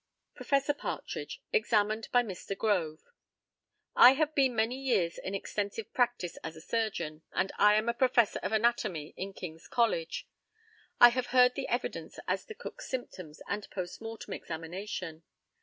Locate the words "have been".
4.13-4.55